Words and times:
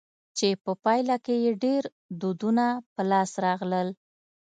چي 0.37 0.49
په 0.63 0.71
پايله 0.83 1.15
کښي 1.25 1.35
ئې 1.43 1.51
ډېر 1.63 1.83
دودونه 2.21 2.65
په 2.93 3.01
لاس 3.11 3.31
راغلل. 3.45 3.87